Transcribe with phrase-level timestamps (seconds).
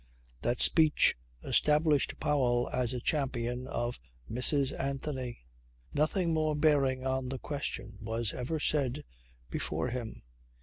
[0.41, 4.73] This speech established Powell as a champion of Mrs.
[4.79, 5.41] Anthony.
[5.93, 9.03] Nothing more bearing on the question was ever said
[9.51, 10.23] before him.